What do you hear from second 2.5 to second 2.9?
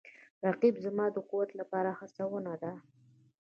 ده